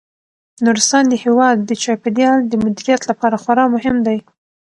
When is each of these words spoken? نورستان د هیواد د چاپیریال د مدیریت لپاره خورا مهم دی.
نورستان 0.65 1.03
د 1.09 1.13
هیواد 1.23 1.57
د 1.63 1.71
چاپیریال 1.83 2.39
د 2.47 2.53
مدیریت 2.63 3.01
لپاره 3.09 3.35
خورا 3.43 3.65
مهم 3.75 3.97
دی. 4.07 4.19